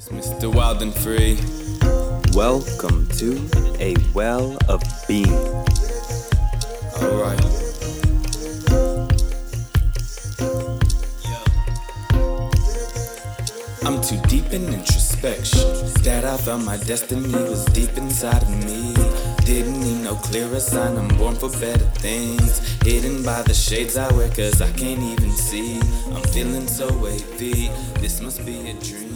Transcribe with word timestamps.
It's 0.00 0.08
Mr. 0.08 0.50
Wild 0.54 0.80
and 0.80 0.94
Free. 0.94 1.36
Welcome 2.34 3.06
to 3.18 3.36
A 3.80 3.94
Well 4.14 4.56
of 4.66 4.82
Being. 5.06 5.28
Alright. 6.96 7.44
I'm 13.84 14.00
too 14.00 14.16
deep 14.26 14.50
in 14.54 14.72
introspection. 14.72 15.68
That 16.02 16.24
I 16.24 16.38
thought 16.38 16.64
my 16.64 16.78
destiny 16.78 17.34
was 17.34 17.66
deep 17.66 17.94
inside 17.98 18.42
of 18.42 18.64
me. 18.64 18.94
Didn't 19.44 19.80
need 19.80 20.02
no 20.02 20.14
clearer 20.14 20.60
sign, 20.60 20.96
I'm 20.96 21.08
born 21.18 21.34
for 21.34 21.50
better 21.50 21.84
things. 22.00 22.60
Hidden 22.84 23.22
by 23.22 23.42
the 23.42 23.52
shades 23.52 23.98
I 23.98 24.10
wear, 24.14 24.30
cause 24.30 24.62
I 24.62 24.72
can't 24.72 25.02
even 25.02 25.32
see. 25.32 25.78
I'm 26.14 26.22
feeling 26.32 26.68
so 26.68 26.90
wavy, 26.96 27.68
this 28.00 28.22
must 28.22 28.46
be 28.46 28.70
a 28.70 28.72
dream. 28.80 29.09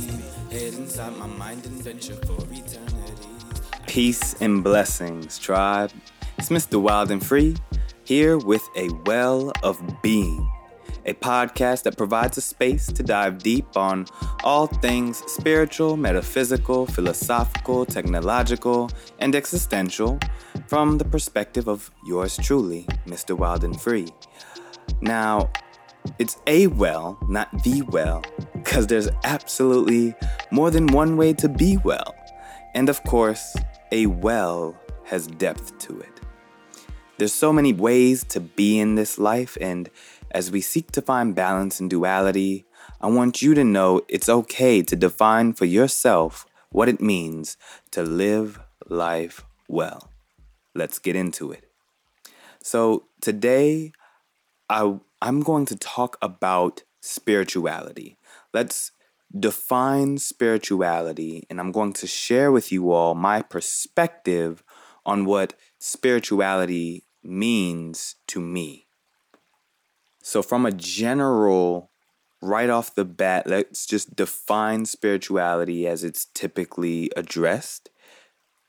Peace 3.88 4.36
and 4.40 4.62
blessings, 4.62 5.36
tribe. 5.36 5.90
It's 6.38 6.48
Mr. 6.48 6.80
Wild 6.80 7.10
and 7.10 7.26
Free, 7.26 7.56
here 8.04 8.38
with 8.38 8.62
A 8.76 8.88
Well 9.04 9.50
of 9.64 9.82
Being, 10.00 10.48
a 11.06 11.14
podcast 11.14 11.82
that 11.82 11.96
provides 11.96 12.38
a 12.38 12.40
space 12.40 12.86
to 12.86 13.02
dive 13.02 13.38
deep 13.38 13.66
on 13.76 14.06
all 14.44 14.68
things 14.68 15.24
spiritual, 15.26 15.96
metaphysical, 15.96 16.86
philosophical, 16.86 17.84
technological, 17.84 18.90
and 19.18 19.34
existential 19.34 20.20
from 20.68 20.98
the 20.98 21.04
perspective 21.04 21.66
of 21.66 21.90
yours 22.06 22.36
truly, 22.36 22.86
Mr. 23.06 23.36
Wild 23.36 23.64
and 23.64 23.80
Free. 23.80 24.06
Now, 25.00 25.50
it's 26.18 26.38
a 26.46 26.66
well, 26.68 27.18
not 27.28 27.50
the 27.62 27.82
well, 27.82 28.22
because 28.54 28.86
there's 28.86 29.08
absolutely 29.24 30.14
more 30.50 30.70
than 30.70 30.86
one 30.88 31.16
way 31.16 31.32
to 31.34 31.48
be 31.48 31.76
well. 31.78 32.14
And 32.74 32.88
of 32.88 33.02
course, 33.04 33.56
a 33.92 34.06
well 34.06 34.76
has 35.04 35.26
depth 35.26 35.78
to 35.78 36.00
it. 36.00 36.20
There's 37.18 37.32
so 37.32 37.52
many 37.52 37.72
ways 37.72 38.24
to 38.24 38.40
be 38.40 38.78
in 38.78 38.96
this 38.96 39.18
life, 39.18 39.56
and 39.60 39.88
as 40.32 40.50
we 40.50 40.60
seek 40.60 40.90
to 40.92 41.02
find 41.02 41.34
balance 41.34 41.78
and 41.78 41.88
duality, 41.88 42.64
I 43.00 43.06
want 43.06 43.42
you 43.42 43.54
to 43.54 43.64
know 43.64 44.02
it's 44.08 44.28
okay 44.28 44.82
to 44.82 44.96
define 44.96 45.52
for 45.52 45.64
yourself 45.64 46.46
what 46.70 46.88
it 46.88 47.00
means 47.00 47.56
to 47.92 48.02
live 48.02 48.58
life 48.88 49.44
well. 49.68 50.10
Let's 50.74 50.98
get 50.98 51.14
into 51.14 51.52
it. 51.52 51.70
So, 52.62 53.04
today, 53.20 53.92
I, 54.68 54.98
I'm 55.20 55.40
going 55.40 55.66
to 55.66 55.76
talk 55.76 56.16
about 56.22 56.82
spirituality. 57.00 58.18
Let's 58.52 58.92
define 59.38 60.18
spirituality, 60.18 61.44
and 61.50 61.60
I'm 61.60 61.72
going 61.72 61.92
to 61.94 62.06
share 62.06 62.52
with 62.52 62.72
you 62.72 62.92
all 62.92 63.14
my 63.14 63.42
perspective 63.42 64.62
on 65.04 65.24
what 65.24 65.54
spirituality 65.78 67.04
means 67.22 68.16
to 68.28 68.40
me. 68.40 68.86
So, 70.22 70.42
from 70.42 70.64
a 70.64 70.72
general, 70.72 71.90
right 72.40 72.70
off 72.70 72.94
the 72.94 73.04
bat, 73.04 73.46
let's 73.46 73.86
just 73.86 74.16
define 74.16 74.86
spirituality 74.86 75.86
as 75.86 76.04
it's 76.04 76.26
typically 76.26 77.10
addressed. 77.16 77.90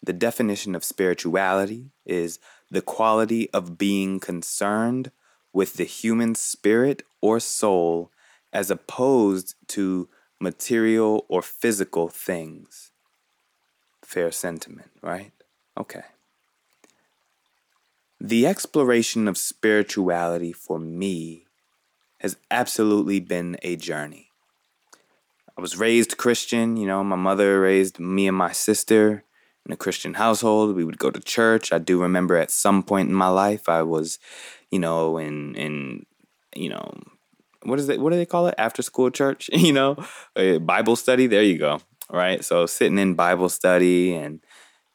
The 0.03 0.13
definition 0.13 0.75
of 0.75 0.83
spirituality 0.83 1.91
is 2.05 2.39
the 2.69 2.81
quality 2.81 3.49
of 3.51 3.77
being 3.77 4.19
concerned 4.19 5.11
with 5.55 5.75
the 5.75 5.85
human 5.85 6.35
spirit 6.35 7.01
or 7.21 7.39
soul 7.39 8.11
as 8.51 8.69
opposed 8.69 9.55
to 9.67 10.09
material 10.39 11.25
or 11.29 11.41
physical 11.41 12.09
things. 12.09 12.91
Fair 14.03 14.31
sentiment, 14.31 14.91
right? 15.01 15.31
Okay. 15.79 16.03
The 18.19 18.45
exploration 18.45 19.29
of 19.29 19.37
spirituality 19.37 20.51
for 20.51 20.77
me 20.77 21.45
has 22.19 22.35
absolutely 22.51 23.21
been 23.21 23.57
a 23.61 23.77
journey. 23.77 24.31
I 25.57 25.61
was 25.61 25.77
raised 25.77 26.17
Christian, 26.17 26.75
you 26.75 26.85
know, 26.85 27.01
my 27.01 27.15
mother 27.15 27.61
raised 27.61 27.97
me 27.97 28.27
and 28.27 28.35
my 28.35 28.51
sister 28.51 29.23
in 29.65 29.71
a 29.71 29.77
Christian 29.77 30.15
household. 30.15 30.75
We 30.75 30.83
would 30.83 30.99
go 30.99 31.11
to 31.11 31.19
church. 31.21 31.71
I 31.71 31.77
do 31.77 32.01
remember 32.01 32.35
at 32.35 32.51
some 32.51 32.83
point 32.83 33.07
in 33.07 33.15
my 33.15 33.29
life 33.29 33.69
I 33.69 33.81
was, 33.83 34.19
you 34.75 34.79
know, 34.79 35.17
and 35.17 35.55
and 35.55 36.05
you 36.53 36.67
know, 36.69 36.91
what 37.63 37.79
is 37.79 37.87
it? 37.87 38.01
What 38.01 38.11
do 38.11 38.17
they 38.17 38.25
call 38.25 38.47
it? 38.47 38.55
After 38.57 38.81
school 38.81 39.09
church, 39.09 39.49
you 39.53 39.71
know, 39.71 39.95
Bible 40.59 40.97
study. 40.97 41.27
There 41.27 41.43
you 41.43 41.57
go. 41.57 41.79
Right. 42.11 42.43
So 42.43 42.65
sitting 42.65 42.99
in 42.99 43.15
Bible 43.15 43.49
study 43.49 44.13
and 44.13 44.41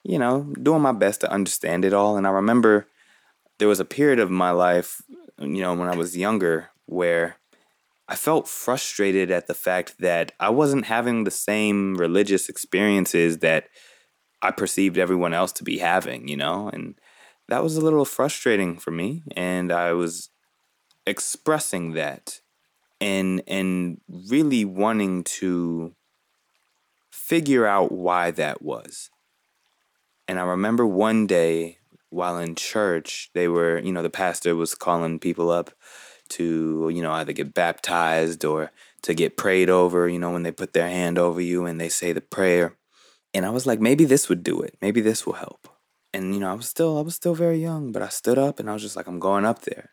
you 0.05 0.19
know 0.19 0.53
doing 0.63 0.83
my 0.83 0.93
best 0.93 1.23
to 1.23 1.33
understand 1.33 1.87
it 1.87 1.95
all. 1.95 2.19
And 2.19 2.27
I 2.27 2.31
remember 2.31 2.87
there 3.59 3.69
was 3.69 3.81
a 3.81 3.85
period 3.87 4.21
of 4.21 4.31
my 4.31 4.51
life, 4.51 5.01
you 5.39 5.63
know, 5.63 5.75
when 5.75 5.89
I 5.89 5.97
was 5.97 6.17
younger, 6.17 6.71
where 6.85 7.37
I 8.07 8.17
felt 8.17 8.49
frustrated 8.49 9.31
at 9.31 9.47
the 9.47 9.55
fact 9.55 9.97
that 10.01 10.33
I 10.39 10.51
wasn't 10.51 10.87
having 10.87 11.25
the 11.25 11.31
same 11.31 11.95
religious 11.95 12.49
experiences 12.51 13.39
that 13.39 13.69
I 14.43 14.51
perceived 14.51 14.99
everyone 14.99 15.33
else 15.33 15.53
to 15.53 15.65
be 15.65 15.79
having, 15.79 16.29
you 16.29 16.37
know, 16.37 16.69
and 16.73 16.95
that 17.51 17.63
was 17.65 17.77
a 17.77 17.81
little 17.81 18.05
frustrating 18.05 18.79
for 18.79 18.93
me. 18.93 19.23
And 19.37 19.73
I 19.73 19.93
was 19.93 20.31
expressing 21.07 21.93
that 21.93 22.41
and 23.01 23.43
and 23.47 24.01
really 24.09 24.65
wanting 24.65 25.25
to 25.25 25.95
figure 27.11 27.67
out 27.67 27.91
why 27.91 28.31
that 28.31 28.63
was. 28.63 29.11
And 30.29 30.39
I 30.39 30.43
remember 30.43 30.87
one 30.87 31.27
day 31.27 31.79
while 32.11 32.39
in 32.39 32.55
church, 32.55 33.31
they 33.35 33.49
were, 33.49 33.79
you 33.79 33.93
know, 33.93 34.03
the 34.03 34.11
pastor 34.11 34.55
was 34.55 34.75
calling 34.75 35.19
people 35.19 35.51
up 35.51 35.71
to, 36.31 36.89
you 36.93 37.03
know, 37.03 37.13
either 37.13 37.33
get 37.33 37.55
baptized 37.55 38.45
or 38.45 38.71
to 39.03 39.15
get 39.15 39.37
prayed 39.37 39.71
over, 39.71 40.09
you 40.09 40.19
know, 40.19 40.31
when 40.31 40.45
they 40.45 40.53
put 40.53 40.73
their 40.73 40.89
hand 40.89 41.19
over 41.19 41.41
you 41.41 41.67
and 41.67 41.81
they 41.81 41.89
say 41.89 42.13
the 42.13 42.21
prayer. 42.21 42.77
And 43.35 43.45
I 43.45 43.51
was 43.51 43.67
like, 43.67 43.81
maybe 43.81 44.05
this 44.05 44.29
would 44.29 44.45
do 44.45 44.61
it. 44.61 44.77
Maybe 44.81 45.01
this 45.01 45.27
will 45.27 45.35
help. 45.35 45.69
And 46.13 46.35
you 46.35 46.41
know, 46.41 46.51
I 46.51 46.55
was 46.55 46.69
still 46.69 46.99
I 46.99 47.03
was 47.03 47.15
still 47.15 47.35
very 47.35 47.59
young, 47.59 47.93
but 47.93 48.03
I 48.03 48.09
stood 48.09 48.39
up 48.39 48.59
and 48.59 48.69
I 48.69 48.73
was 48.73 48.83
just 48.83 48.97
like, 48.97 49.07
I'm 49.07 49.21
going 49.21 49.45
up 49.45 49.63
there. 49.63 49.91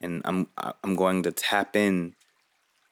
And 0.00 0.22
I'm 0.24 0.48
I'm 0.56 0.96
going 0.96 1.22
to 1.24 1.32
tap 1.32 1.76
in 1.76 2.14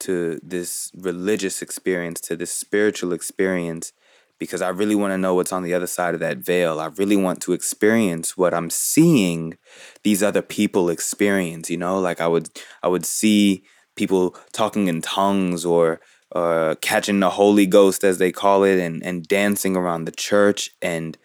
to 0.01 0.39
this 0.43 0.91
religious 0.95 1.61
experience, 1.61 2.19
to 2.21 2.35
this 2.35 2.51
spiritual 2.51 3.13
experience 3.13 3.93
because 4.39 4.61
I 4.61 4.69
really 4.69 4.95
want 4.95 5.11
to 5.11 5.17
know 5.17 5.33
what's 5.33 5.53
on 5.53 5.63
the 5.63 5.73
other 5.73 5.87
side 5.87 6.13
of 6.13 6.19
that 6.19 6.39
veil. 6.39 6.79
I 6.79 6.87
really 6.87 7.15
want 7.15 7.41
to 7.43 7.53
experience 7.53 8.35
what 8.35 8.53
I'm 8.53 8.69
seeing 8.69 9.57
these 10.03 10.21
other 10.21 10.41
people 10.41 10.89
experience, 10.89 11.69
you 11.69 11.77
know? 11.77 11.99
Like 11.99 12.19
I 12.19 12.27
would 12.27 12.49
I 12.83 12.87
would 12.87 13.05
see 13.05 13.63
people 13.95 14.35
talking 14.51 14.87
in 14.87 15.01
tongues 15.01 15.65
or 15.65 16.01
uh, 16.33 16.75
catching 16.81 17.21
the 17.21 17.29
Holy 17.29 17.65
Ghost 17.65 18.03
as 18.03 18.17
they 18.17 18.31
call 18.31 18.63
it 18.63 18.79
and 18.79 19.03
and 19.03 19.27
dancing 19.27 19.75
around 19.75 20.05
the 20.05 20.11
church 20.11 20.71
and 20.81 21.17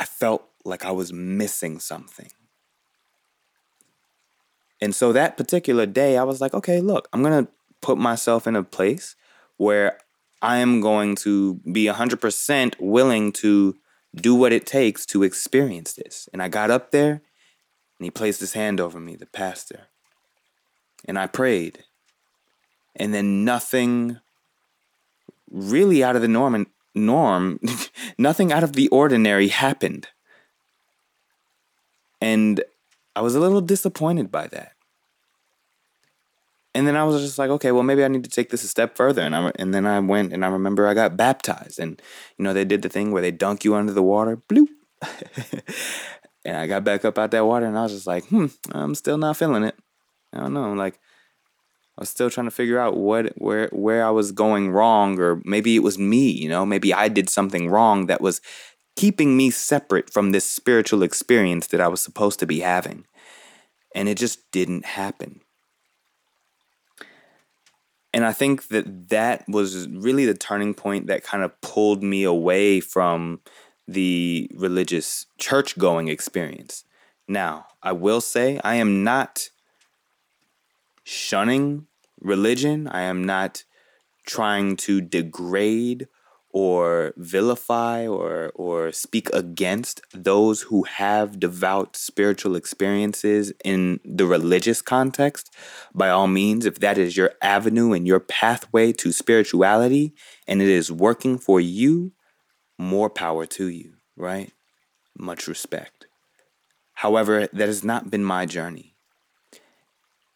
I 0.00 0.04
felt 0.04 0.48
like 0.64 0.84
I 0.84 0.90
was 0.90 1.12
missing 1.12 1.78
something. 1.78 2.30
And 4.80 4.94
so 4.94 5.12
that 5.12 5.36
particular 5.36 5.84
day 5.84 6.16
I 6.16 6.22
was 6.22 6.40
like, 6.40 6.54
okay, 6.54 6.80
look, 6.80 7.06
I'm 7.12 7.22
going 7.22 7.44
to 7.44 7.52
put 7.82 7.98
myself 7.98 8.46
in 8.46 8.56
a 8.56 8.62
place 8.62 9.14
where 9.58 9.98
I 10.40 10.56
am 10.56 10.80
going 10.80 11.16
to 11.16 11.56
be 11.70 11.84
100% 11.84 12.74
willing 12.80 13.30
to 13.32 13.76
do 14.14 14.34
what 14.34 14.52
it 14.52 14.66
takes 14.66 15.04
to 15.06 15.22
experience 15.22 15.92
this. 15.92 16.30
And 16.32 16.42
I 16.42 16.48
got 16.48 16.70
up 16.70 16.92
there 16.92 17.12
and 17.12 18.04
he 18.04 18.10
placed 18.10 18.40
his 18.40 18.54
hand 18.54 18.80
over 18.80 18.98
me, 18.98 19.16
the 19.16 19.26
pastor. 19.26 19.88
And 21.04 21.18
I 21.18 21.26
prayed. 21.26 21.84
And 22.96 23.12
then 23.12 23.44
nothing 23.44 24.18
really 25.50 26.02
out 26.02 26.16
of 26.16 26.22
the 26.22 26.28
norm 26.28 26.54
norm, 26.94 27.60
nothing 28.18 28.52
out 28.52 28.64
of 28.64 28.74
the 28.74 28.88
ordinary 28.88 29.48
happened. 29.48 30.08
And 32.20 32.62
I 33.16 33.22
was 33.22 33.34
a 33.34 33.40
little 33.40 33.60
disappointed 33.60 34.30
by 34.30 34.46
that. 34.48 34.72
And 36.74 36.86
then 36.86 36.96
I 36.96 37.04
was 37.04 37.20
just 37.20 37.38
like, 37.38 37.50
okay, 37.50 37.72
well, 37.72 37.82
maybe 37.82 38.04
I 38.04 38.08
need 38.08 38.22
to 38.24 38.30
take 38.30 38.50
this 38.50 38.62
a 38.62 38.68
step 38.68 38.96
further. 38.96 39.22
And 39.22 39.34
I 39.34 39.50
and 39.56 39.74
then 39.74 39.86
I 39.86 39.98
went 39.98 40.32
and 40.32 40.44
I 40.44 40.48
remember 40.48 40.86
I 40.86 40.94
got 40.94 41.16
baptized, 41.16 41.80
and 41.80 42.00
you 42.38 42.44
know 42.44 42.52
they 42.52 42.64
did 42.64 42.82
the 42.82 42.88
thing 42.88 43.10
where 43.10 43.22
they 43.22 43.32
dunk 43.32 43.64
you 43.64 43.74
under 43.74 43.92
the 43.92 44.02
water, 44.04 44.36
bloop. 44.36 44.68
and 46.44 46.56
I 46.56 46.68
got 46.68 46.84
back 46.84 47.04
up 47.04 47.18
out 47.18 47.32
that 47.32 47.44
water, 47.44 47.66
and 47.66 47.76
I 47.76 47.82
was 47.82 47.92
just 47.92 48.06
like, 48.06 48.24
hmm, 48.26 48.46
I'm 48.70 48.94
still 48.94 49.18
not 49.18 49.36
feeling 49.36 49.64
it. 49.64 49.74
I 50.32 50.38
don't 50.38 50.54
know, 50.54 50.72
like 50.74 51.00
I 52.00 52.02
was 52.02 52.08
still 52.08 52.30
trying 52.30 52.46
to 52.46 52.50
figure 52.50 52.78
out 52.78 52.96
what 52.96 53.34
where 53.36 53.68
where 53.72 54.06
I 54.06 54.08
was 54.08 54.32
going 54.32 54.70
wrong, 54.70 55.20
or 55.20 55.42
maybe 55.44 55.76
it 55.76 55.82
was 55.82 55.98
me. 55.98 56.30
You 56.30 56.48
know, 56.48 56.64
maybe 56.64 56.94
I 56.94 57.08
did 57.08 57.28
something 57.28 57.68
wrong 57.68 58.06
that 58.06 58.22
was 58.22 58.40
keeping 58.96 59.36
me 59.36 59.50
separate 59.50 60.10
from 60.10 60.32
this 60.32 60.46
spiritual 60.46 61.02
experience 61.02 61.66
that 61.66 61.80
I 61.80 61.88
was 61.88 62.00
supposed 62.00 62.38
to 62.38 62.46
be 62.46 62.60
having, 62.60 63.04
and 63.94 64.08
it 64.08 64.16
just 64.16 64.50
didn't 64.50 64.86
happen. 64.86 65.42
And 68.14 68.24
I 68.24 68.32
think 68.32 68.68
that 68.68 69.10
that 69.10 69.44
was 69.46 69.86
really 69.88 70.24
the 70.24 70.32
turning 70.32 70.72
point 70.72 71.06
that 71.08 71.22
kind 71.22 71.42
of 71.42 71.60
pulled 71.60 72.02
me 72.02 72.24
away 72.24 72.80
from 72.80 73.40
the 73.86 74.50
religious 74.54 75.26
church 75.36 75.76
going 75.76 76.08
experience. 76.08 76.84
Now, 77.28 77.66
I 77.82 77.92
will 77.92 78.22
say 78.22 78.58
I 78.64 78.76
am 78.76 79.04
not 79.04 79.50
shunning 81.04 81.86
religion. 82.20 82.88
I 82.88 83.02
am 83.02 83.24
not 83.24 83.64
trying 84.26 84.76
to 84.76 85.00
degrade 85.00 86.08
or 86.52 87.14
vilify 87.16 88.06
or 88.06 88.50
or 88.56 88.90
speak 88.90 89.30
against 89.32 90.00
those 90.12 90.62
who 90.62 90.82
have 90.82 91.38
devout 91.38 91.96
spiritual 91.96 92.56
experiences 92.56 93.52
in 93.64 94.00
the 94.04 94.26
religious 94.26 94.82
context. 94.82 95.54
By 95.94 96.10
all 96.10 96.26
means 96.26 96.66
if 96.66 96.80
that 96.80 96.98
is 96.98 97.16
your 97.16 97.32
avenue 97.40 97.92
and 97.92 98.06
your 98.06 98.20
pathway 98.20 98.92
to 98.94 99.12
spirituality 99.12 100.12
and 100.48 100.60
it 100.60 100.68
is 100.68 100.90
working 100.90 101.38
for 101.38 101.60
you 101.60 102.12
more 102.78 103.10
power 103.10 103.46
to 103.46 103.68
you 103.68 103.94
right? 104.20 104.52
Much 105.18 105.48
respect. 105.48 106.06
However 106.94 107.48
that 107.52 107.66
has 107.66 107.82
not 107.82 108.10
been 108.10 108.24
my 108.24 108.46
journey 108.46 108.89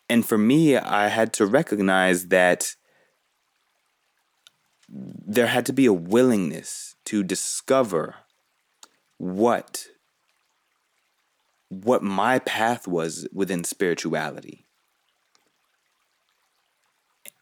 and 0.08 0.26
for 0.26 0.38
me 0.38 0.76
i 0.76 1.08
had 1.08 1.32
to 1.32 1.46
recognize 1.46 2.28
that 2.28 2.74
there 4.88 5.46
had 5.46 5.66
to 5.66 5.72
be 5.72 5.86
a 5.86 5.92
willingness 5.92 6.94
to 7.04 7.22
discover 7.22 8.14
what 9.18 9.86
what 11.68 12.02
my 12.02 12.38
path 12.40 12.86
was 12.86 13.26
within 13.32 13.64
spirituality. 13.64 14.64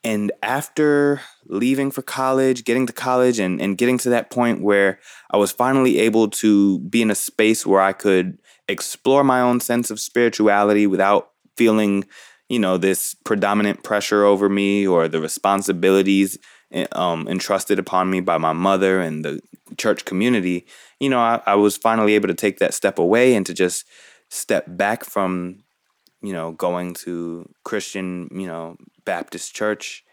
And 0.05 0.33
after 0.43 1.21
leaving 1.47 1.93
for 1.93 2.03
college, 2.03 2.65
getting 2.65 2.87
to 2.87 2.93
college 2.93 3.39
and, 3.39 3.61
and 3.61 3.79
getting 3.79 3.99
to 3.99 4.11
that 4.11 4.31
point 4.31 4.61
where 4.61 4.99
I 5.31 5.37
was 5.37 5.53
finally 5.53 6.01
able 6.01 6.29
to 6.31 6.81
be 6.81 7.03
in 7.03 7.11
a 7.11 7.15
space 7.15 7.65
where 7.65 7.81
I 7.81 7.93
could 7.93 8.39
explore 8.69 9.23
my 9.23 9.41
own 9.41 9.61
sense 9.61 9.91
of 9.91 10.01
spirituality 10.01 10.89
without 10.89 11.31
feeling, 11.57 12.05
you 12.53 12.59
know, 12.59 12.77
this 12.77 13.15
predominant 13.25 13.83
pressure 13.83 14.27
over 14.27 14.47
me 14.47 14.87
or 14.87 15.09
the 15.09 15.23
responsibilities 15.23 16.37
um, 16.93 17.27
entrusted 17.27 17.79
upon 17.79 18.11
me 18.11 18.21
by 18.21 18.37
my 18.37 18.53
mother 18.53 19.01
and 19.01 19.25
the 19.25 19.41
church 19.79 20.05
community, 20.05 20.67
you 21.01 21.09
know, 21.09 21.19
I, 21.19 21.41
I 21.47 21.55
was 21.55 21.79
finally 21.79 22.15
able 22.15 22.29
to 22.29 22.35
take 22.35 22.59
that 22.59 22.75
step 22.75 22.99
away 22.99 23.35
and 23.35 23.47
to 23.47 23.55
just 23.55 23.87
step 24.29 24.67
back 24.69 25.03
from, 25.03 25.65
you 26.21 26.35
know, 26.35 26.53
going 26.53 26.93
to 27.07 27.49
Christian, 27.65 28.29
you 28.31 28.47
know, 28.47 28.77
Baptist 29.07 29.55
church 29.55 30.05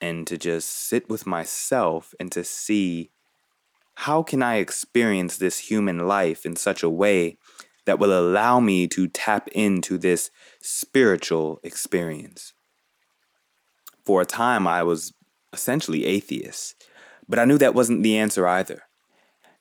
and 0.00 0.28
to 0.28 0.38
just 0.38 0.70
sit 0.70 1.08
with 1.08 1.26
myself 1.26 2.14
and 2.20 2.30
to 2.30 2.44
see 2.44 3.10
how 3.96 4.22
can 4.22 4.44
I 4.44 4.58
experience 4.58 5.38
this 5.38 5.58
human 5.58 6.06
life 6.06 6.46
in 6.46 6.54
such 6.54 6.84
a 6.84 6.88
way 6.88 7.36
that 7.86 7.98
will 7.98 8.18
allow 8.18 8.60
me 8.60 8.86
to 8.88 9.08
tap 9.08 9.48
into 9.48 9.98
this 9.98 10.30
spiritual 10.60 11.60
experience. 11.62 12.52
For 14.04 14.20
a 14.20 14.26
time, 14.26 14.66
I 14.66 14.82
was 14.82 15.12
essentially 15.52 16.04
atheist, 16.04 16.74
But 17.26 17.38
I 17.38 17.46
knew 17.46 17.56
that 17.56 17.74
wasn't 17.74 18.02
the 18.02 18.18
answer 18.18 18.46
either. 18.46 18.82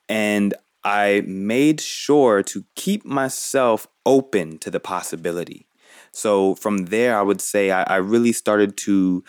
And 0.10 0.54
I 0.84 1.24
made 1.26 1.80
sure 1.80 2.44
to 2.44 2.66
keep 2.76 3.06
myself 3.06 3.88
open 4.06 4.58
to 4.60 4.70
the 4.70 4.82
possibility. 4.82 5.66
So 6.12 6.56
from 6.56 6.88
there, 6.88 7.18
I 7.18 7.22
would 7.22 7.40
say 7.40 7.72
I, 7.72 7.84
I 7.84 7.96
really 7.98 8.34
started 8.34 8.76
to 8.78 9.24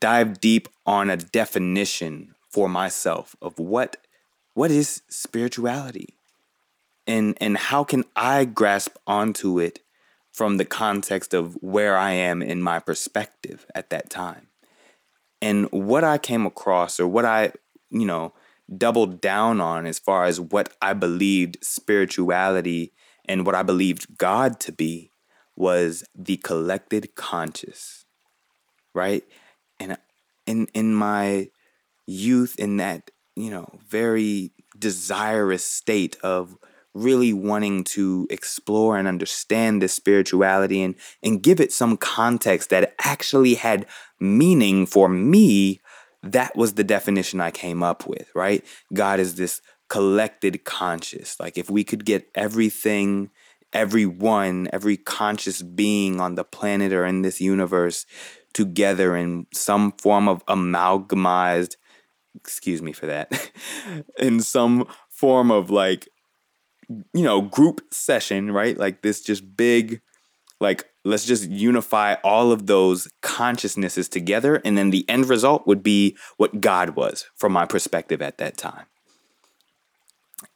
dive 0.00 0.40
deep 0.40 0.68
on 0.86 1.08
a 1.08 1.16
definition 1.16 2.34
for 2.50 2.68
myself 2.68 3.36
of 3.40 3.58
what 3.58 3.96
what 4.54 4.70
is 4.72 5.02
spirituality 5.08 6.17
and 7.08 7.36
and 7.40 7.56
how 7.56 7.82
can 7.82 8.04
I 8.14 8.44
grasp 8.44 8.96
onto 9.06 9.58
it 9.58 9.80
from 10.38 10.56
the 10.56 10.64
context 10.64 11.34
of 11.34 11.54
where 11.54 11.96
I 11.96 12.12
am 12.12 12.42
in 12.42 12.62
my 12.62 12.78
perspective 12.78 13.66
at 13.74 13.90
that 13.90 14.08
time. 14.08 14.46
And 15.42 15.66
what 15.72 16.04
I 16.04 16.16
came 16.16 16.46
across, 16.46 17.00
or 17.00 17.08
what 17.08 17.24
I, 17.24 17.50
you 17.90 18.06
know, 18.06 18.34
doubled 18.76 19.20
down 19.20 19.60
on 19.60 19.84
as 19.84 19.98
far 19.98 20.26
as 20.26 20.40
what 20.40 20.76
I 20.80 20.92
believed 20.92 21.58
spirituality 21.60 22.92
and 23.24 23.44
what 23.44 23.56
I 23.56 23.64
believed 23.64 24.16
God 24.16 24.60
to 24.60 24.70
be, 24.70 25.10
was 25.56 26.04
the 26.14 26.36
collected 26.36 27.16
conscious, 27.16 28.04
right? 28.94 29.24
And 29.80 29.96
in 30.46 30.68
in 30.72 30.94
my 30.94 31.50
youth, 32.06 32.54
in 32.60 32.76
that 32.76 33.10
you 33.34 33.50
know 33.50 33.66
very 33.88 34.52
desirous 34.78 35.64
state 35.64 36.16
of 36.22 36.56
really 37.02 37.32
wanting 37.32 37.84
to 37.84 38.26
explore 38.30 38.96
and 38.96 39.08
understand 39.08 39.80
this 39.80 39.92
spirituality 39.92 40.82
and 40.82 40.94
and 41.22 41.42
give 41.42 41.60
it 41.60 41.72
some 41.72 41.96
context 41.96 42.70
that 42.70 42.94
actually 43.04 43.54
had 43.54 43.86
meaning 44.20 44.86
for 44.86 45.08
me 45.08 45.80
that 46.22 46.56
was 46.56 46.74
the 46.74 46.84
definition 46.84 47.40
I 47.40 47.50
came 47.50 47.82
up 47.82 48.06
with 48.06 48.28
right? 48.34 48.64
God 48.92 49.20
is 49.20 49.36
this 49.36 49.60
collected 49.88 50.64
conscious. 50.64 51.38
Like 51.40 51.56
if 51.56 51.70
we 51.70 51.84
could 51.84 52.04
get 52.04 52.28
everything 52.34 53.30
everyone 53.72 54.68
every 54.72 54.96
conscious 54.96 55.62
being 55.62 56.20
on 56.20 56.34
the 56.36 56.44
planet 56.44 56.92
or 56.92 57.04
in 57.04 57.22
this 57.22 57.40
universe 57.40 58.06
together 58.54 59.14
in 59.14 59.46
some 59.52 59.92
form 59.92 60.26
of 60.26 60.42
amalgamized 60.46 61.76
excuse 62.34 62.80
me 62.80 62.92
for 62.92 63.06
that 63.06 63.50
in 64.18 64.40
some 64.40 64.86
form 65.10 65.50
of 65.50 65.70
like 65.70 66.08
you 66.88 67.22
know, 67.22 67.42
group 67.42 67.82
session, 67.92 68.50
right? 68.50 68.76
Like 68.76 69.02
this 69.02 69.20
just 69.20 69.56
big, 69.56 70.00
like, 70.60 70.86
let's 71.04 71.26
just 71.26 71.48
unify 71.48 72.14
all 72.24 72.50
of 72.50 72.66
those 72.66 73.08
consciousnesses 73.22 74.08
together. 74.08 74.60
And 74.64 74.76
then 74.76 74.90
the 74.90 75.08
end 75.08 75.28
result 75.28 75.66
would 75.66 75.82
be 75.82 76.16
what 76.36 76.60
God 76.60 76.90
was 76.90 77.26
from 77.36 77.52
my 77.52 77.66
perspective 77.66 78.22
at 78.22 78.38
that 78.38 78.56
time. 78.56 78.86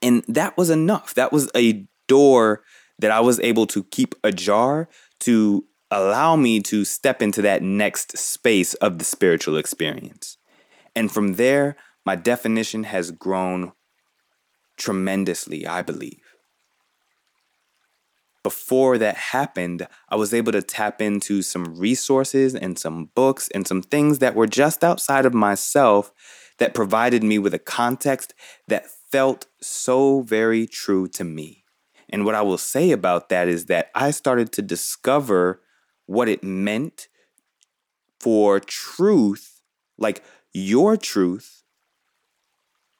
And 0.01 0.23
that 0.27 0.57
was 0.57 0.69
enough. 0.69 1.13
That 1.13 1.31
was 1.31 1.49
a 1.55 1.85
door 2.07 2.63
that 2.99 3.11
I 3.11 3.19
was 3.19 3.39
able 3.39 3.67
to 3.67 3.83
keep 3.83 4.15
ajar 4.23 4.89
to 5.21 5.65
allow 5.91 6.35
me 6.35 6.59
to 6.61 6.83
step 6.85 7.21
into 7.21 7.41
that 7.43 7.61
next 7.61 8.17
space 8.17 8.73
of 8.75 8.97
the 8.97 9.05
spiritual 9.05 9.57
experience. 9.57 10.37
And 10.95 11.11
from 11.11 11.33
there, 11.33 11.75
my 12.05 12.15
definition 12.15 12.83
has 12.83 13.11
grown 13.11 13.73
tremendously, 14.77 15.67
I 15.67 15.81
believe 15.81 16.22
before 18.43 18.97
that 18.97 19.15
happened, 19.15 19.87
I 20.09 20.15
was 20.15 20.33
able 20.33 20.51
to 20.51 20.61
tap 20.61 21.01
into 21.01 21.41
some 21.41 21.75
resources 21.75 22.53
and 22.53 22.77
some 22.77 23.09
books 23.15 23.49
and 23.49 23.65
some 23.67 23.81
things 23.81 24.19
that 24.19 24.35
were 24.35 24.47
just 24.47 24.83
outside 24.83 25.25
of 25.25 25.33
myself 25.33 26.11
that 26.59 26.73
provided 26.73 27.23
me 27.23 27.39
with 27.39 27.53
a 27.53 27.59
context 27.59 28.33
that 28.67 28.85
felt 29.11 29.47
so 29.61 30.21
very 30.21 30.67
true 30.67 31.07
to 31.07 31.23
me. 31.23 31.63
And 32.09 32.25
what 32.25 32.35
I 32.35 32.41
will 32.41 32.57
say 32.57 32.91
about 32.91 33.29
that 33.29 33.47
is 33.47 33.65
that 33.65 33.89
I 33.95 34.11
started 34.11 34.51
to 34.53 34.61
discover 34.61 35.61
what 36.05 36.29
it 36.29 36.43
meant 36.43 37.07
for 38.19 38.59
truth, 38.59 39.61
like 39.97 40.23
your 40.53 40.95
truth, 40.97 41.63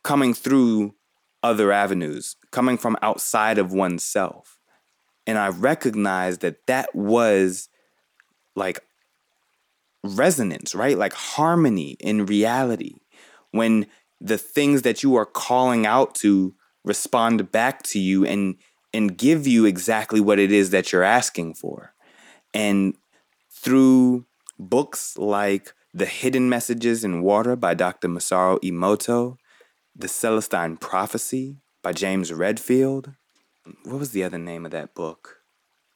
coming 0.04 0.34
through 0.34 0.96
other 1.44 1.72
avenues, 1.72 2.38
coming 2.52 2.78
from 2.78 2.98
outside 3.02 3.58
of 3.58 3.74
oneself. 3.74 4.58
And 5.26 5.38
I 5.38 5.50
recognized 5.50 6.42
that 6.42 6.66
that 6.68 6.94
was 6.94 7.70
like 8.56 8.80
resonance, 10.04 10.76
right? 10.76 10.98
Like 10.98 11.14
harmony 11.14 11.96
in 12.00 12.26
reality. 12.26 12.96
When 13.52 13.88
the 14.20 14.38
things 14.38 14.82
that 14.82 15.04
you 15.04 15.16
are 15.16 15.26
calling 15.26 15.86
out 15.86 16.16
to 16.16 16.56
respond 16.84 17.52
back 17.52 17.84
to 17.84 18.00
you 18.00 18.26
and 18.26 18.56
and 18.94 19.18
give 19.18 19.48
you 19.48 19.66
exactly 19.66 20.22
what 20.22 20.38
it 20.38 20.52
is 20.52 20.70
that 20.70 20.92
you're 20.92 21.04
asking 21.04 21.56
for. 21.56 21.94
And 22.54 22.96
through 23.50 24.26
books 24.60 25.18
like 25.18 25.74
The 25.94 26.06
Hidden 26.06 26.48
Messages 26.48 27.04
in 27.04 27.24
Water 27.24 27.56
by 27.56 27.74
Dr. 27.74 28.08
Masaru 28.08 28.60
Emoto, 28.60 29.38
The 29.96 30.08
Celestine 30.08 30.78
Prophecy 30.78 31.58
by 31.82 31.92
James 31.94 32.32
Redfield, 32.32 33.14
what 33.84 34.00
was 34.00 34.12
the 34.12 34.24
other 34.24 34.38
name 34.38 34.66
of 34.66 34.72
that 34.72 34.94
book? 34.94 35.40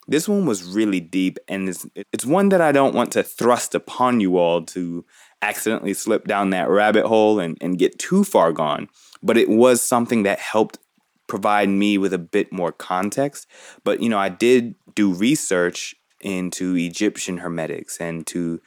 This 0.07 0.27
one 0.27 0.45
was 0.45 0.63
really 0.63 1.01
deep, 1.01 1.37
and 1.49 1.67
it's, 1.67 1.85
it's 2.13 2.25
one 2.25 2.49
that 2.49 2.61
I 2.61 2.71
don't 2.71 2.95
want 2.95 3.11
to 3.11 3.23
thrust 3.23 3.75
upon 3.75 4.21
you 4.21 4.37
all 4.37 4.63
to 4.67 5.05
accidentally 5.41 5.93
slip 5.93 6.25
down 6.25 6.51
that 6.51 6.69
rabbit 6.69 7.05
hole 7.05 7.39
and, 7.39 7.57
and 7.59 7.77
get 7.77 7.99
too 7.99 8.23
far 8.23 8.53
gone. 8.53 8.87
But 9.21 9.37
it 9.37 9.49
was 9.49 9.81
something 9.81 10.23
that 10.23 10.39
helped 10.39 10.79
provide 11.27 11.67
me 11.67 11.97
with 11.97 12.13
a 12.13 12.17
bit 12.17 12.53
more 12.53 12.71
context. 12.71 13.47
But, 13.83 14.01
you 14.01 14.07
know, 14.07 14.17
I 14.17 14.29
did 14.29 14.75
do 14.95 15.13
research 15.13 15.93
into 16.21 16.75
Egyptian 16.77 17.39
hermetics 17.39 17.99
and 17.99 18.25
to 18.27 18.61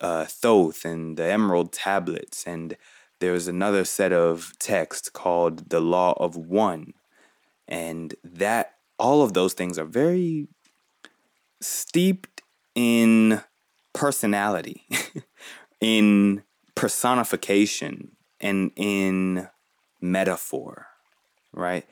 uh, 0.00 0.24
Thoth 0.26 0.84
and 0.84 1.16
the 1.16 1.24
Emerald 1.24 1.72
Tablets, 1.72 2.46
and 2.46 2.76
there's 3.18 3.48
another 3.48 3.84
set 3.84 4.12
of 4.12 4.52
texts 4.58 5.08
called 5.08 5.70
the 5.70 5.80
Law 5.80 6.12
of 6.20 6.36
One, 6.36 6.92
and 7.68 8.14
that 8.24 8.74
all 8.98 9.22
of 9.22 9.32
those 9.32 9.54
things 9.54 9.78
are 9.78 9.84
very 9.84 10.48
steeped 11.60 12.42
in 12.74 13.42
personality, 13.92 14.86
in 15.80 16.42
personification, 16.74 18.12
and 18.40 18.70
in 18.76 19.48
metaphor, 20.00 20.86
right? 21.52 21.86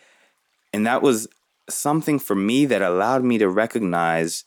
And 0.72 0.86
that 0.86 1.02
was 1.02 1.26
something 1.68 2.18
for 2.18 2.34
me 2.34 2.66
that 2.66 2.82
allowed 2.82 3.24
me 3.24 3.38
to 3.38 3.48
recognize 3.48 4.44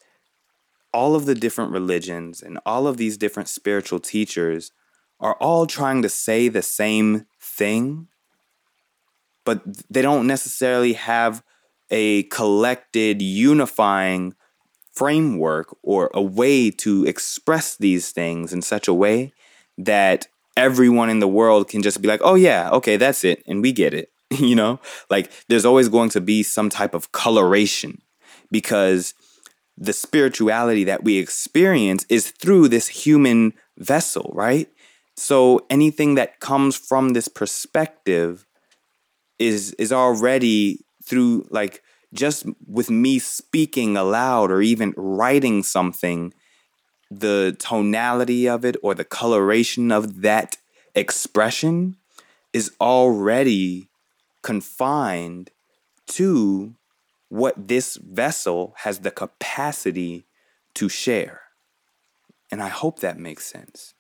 all 0.93 1.15
of 1.15 1.25
the 1.25 1.35
different 1.35 1.71
religions 1.71 2.41
and 2.41 2.59
all 2.65 2.87
of 2.87 2.97
these 2.97 3.17
different 3.17 3.49
spiritual 3.49 3.99
teachers 3.99 4.71
are 5.19 5.35
all 5.35 5.65
trying 5.65 6.01
to 6.03 6.09
say 6.09 6.47
the 6.47 6.61
same 6.61 7.25
thing, 7.41 8.07
but 9.47 9.61
they 9.89 10.01
don't 10.01 10.27
necessarily 10.27 10.91
have 10.91 11.41
a 11.89 12.23
collected, 12.23 13.21
unifying 13.21 14.35
framework 14.93 15.73
or 15.81 16.11
a 16.13 16.21
way 16.21 16.69
to 16.69 17.05
express 17.05 17.77
these 17.77 18.11
things 18.11 18.51
in 18.51 18.61
such 18.61 18.89
a 18.89 18.93
way 18.93 19.31
that 19.77 20.27
everyone 20.57 21.09
in 21.09 21.19
the 21.19 21.29
world 21.29 21.69
can 21.69 21.81
just 21.81 22.01
be 22.01 22.09
like, 22.09 22.19
oh, 22.25 22.35
yeah, 22.35 22.69
okay, 22.71 22.97
that's 22.97 23.23
it. 23.23 23.41
And 23.47 23.61
we 23.61 23.71
get 23.71 23.93
it. 23.93 24.11
you 24.31 24.53
know, 24.53 24.81
like 25.09 25.31
there's 25.47 25.63
always 25.63 25.87
going 25.87 26.09
to 26.09 26.19
be 26.19 26.43
some 26.43 26.69
type 26.69 26.93
of 26.93 27.13
coloration 27.13 28.01
because 28.51 29.13
the 29.77 29.93
spirituality 29.93 30.83
that 30.83 31.05
we 31.05 31.19
experience 31.19 32.05
is 32.09 32.31
through 32.31 32.67
this 32.67 32.89
human 32.89 33.53
vessel, 33.77 34.29
right? 34.33 34.67
So 35.15 35.65
anything 35.69 36.15
that 36.15 36.41
comes 36.41 36.75
from 36.75 37.09
this 37.09 37.29
perspective 37.29 38.46
is 39.39 39.73
is 39.73 39.91
already 39.91 40.79
through 41.03 41.47
like 41.49 41.83
just 42.13 42.45
with 42.65 42.89
me 42.89 43.19
speaking 43.19 43.97
aloud 43.97 44.51
or 44.51 44.61
even 44.61 44.93
writing 44.97 45.63
something 45.63 46.33
the 47.09 47.55
tonality 47.59 48.47
of 48.47 48.65
it 48.65 48.75
or 48.81 48.93
the 48.93 49.05
coloration 49.05 49.91
of 49.91 50.21
that 50.21 50.57
expression 50.95 51.95
is 52.53 52.71
already 52.81 53.89
confined 54.41 55.51
to 56.07 56.75
what 57.29 57.67
this 57.67 57.97
vessel 57.97 58.73
has 58.77 58.99
the 58.99 59.11
capacity 59.11 60.25
to 60.73 60.87
share. 60.87 61.41
And 62.51 62.61
I 62.61 62.69
hope 62.69 62.99
that 62.99 63.19
makes 63.19 63.45
sense. 63.45 63.93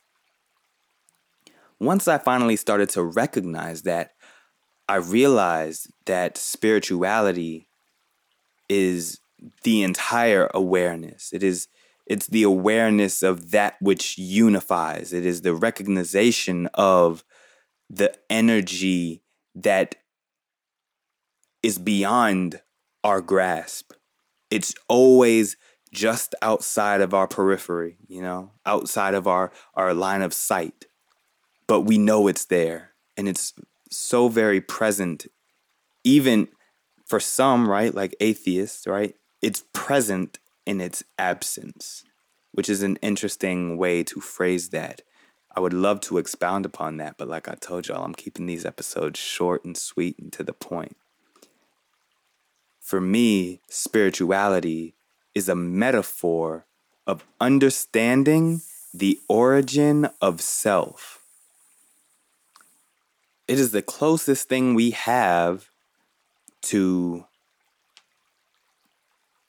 Once 1.79 2.07
I 2.07 2.17
finally 2.17 2.55
started 2.55 2.89
to 2.91 3.03
recognize 3.03 3.83
that, 3.83 4.11
I 4.89 4.95
realized 4.95 5.91
that 6.05 6.37
spirituality 6.37 7.67
is 8.69 9.19
the 9.63 9.83
entire 9.83 10.49
awareness. 10.53 11.31
It 11.33 11.43
is 11.43 11.67
it's 12.05 12.27
the 12.27 12.43
awareness 12.43 13.21
of 13.21 13.51
that 13.51 13.75
which 13.81 14.17
unifies. 14.17 15.11
It 15.11 15.25
is 15.25 15.41
the 15.41 15.53
recognition 15.53 16.67
of 16.73 17.25
the 17.89 18.15
energy 18.29 19.23
that 19.55 19.95
is 21.61 21.77
beyond 21.77 22.61
our 23.03 23.19
grasp. 23.19 23.91
It's 24.49 24.73
always 24.87 25.57
just 25.93 26.33
outside 26.41 27.01
of 27.01 27.13
our 27.13 27.27
periphery, 27.27 27.97
you 28.07 28.21
know, 28.21 28.51
outside 28.65 29.13
of 29.13 29.27
our, 29.27 29.51
our 29.73 29.93
line 29.93 30.21
of 30.21 30.33
sight. 30.33 30.85
But 31.67 31.81
we 31.81 31.97
know 31.97 32.27
it's 32.27 32.45
there 32.45 32.91
and 33.17 33.27
it's 33.27 33.53
so 33.91 34.27
very 34.27 34.61
present, 34.61 35.27
even 36.03 36.47
for 37.05 37.19
some, 37.19 37.69
right, 37.69 37.93
like 37.93 38.15
atheists, 38.19 38.85
right? 38.87 39.15
It's 39.41 39.63
present 39.73 40.39
in 40.65 40.81
its 40.81 41.03
absence, 41.17 42.03
which 42.51 42.69
is 42.69 42.83
an 42.83 42.97
interesting 43.01 43.77
way 43.77 44.03
to 44.03 44.19
phrase 44.19 44.69
that. 44.69 45.01
I 45.55 45.59
would 45.59 45.73
love 45.73 46.01
to 46.01 46.17
expound 46.17 46.65
upon 46.65 46.97
that, 46.97 47.17
but 47.17 47.27
like 47.27 47.47
I 47.47 47.55
told 47.55 47.87
y'all, 47.87 48.03
I'm 48.03 48.13
keeping 48.13 48.45
these 48.45 48.65
episodes 48.65 49.19
short 49.19 49.65
and 49.65 49.75
sweet 49.75 50.19
and 50.19 50.31
to 50.33 50.43
the 50.43 50.53
point. 50.53 50.97
For 52.79 53.01
me, 53.01 53.61
spirituality 53.69 54.95
is 55.33 55.49
a 55.49 55.55
metaphor 55.55 56.65
of 57.05 57.25
understanding 57.41 58.61
the 58.93 59.19
origin 59.27 60.09
of 60.21 60.41
self. 60.41 61.23
It 63.47 63.59
is 63.59 63.71
the 63.71 63.81
closest 63.81 64.49
thing 64.49 64.75
we 64.75 64.91
have 64.91 65.69
to 66.63 67.25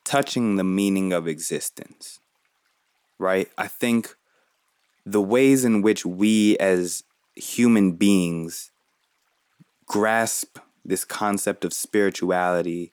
touching 0.05 0.55
the 0.55 0.63
meaning 0.63 1.11
of 1.11 1.27
existence, 1.27 2.19
right? 3.17 3.49
I 3.57 3.67
think 3.67 4.15
the 5.05 5.21
ways 5.21 5.65
in 5.65 5.81
which 5.81 6.05
we 6.05 6.57
as 6.57 7.03
human 7.35 7.93
beings 7.93 8.71
grasp 9.85 10.59
this 10.85 11.03
concept 11.03 11.65
of 11.65 11.73
spirituality 11.73 12.91